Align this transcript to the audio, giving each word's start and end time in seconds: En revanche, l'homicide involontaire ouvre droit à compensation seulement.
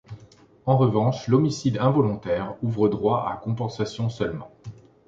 En 0.65 0.77
revanche, 0.77 1.27
l'homicide 1.27 1.77
involontaire 1.77 2.55
ouvre 2.63 2.89
droit 2.89 3.29
à 3.31 3.37
compensation 3.37 4.09
seulement. 4.09 4.49